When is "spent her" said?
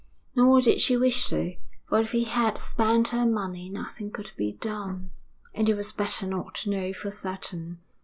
2.57-3.23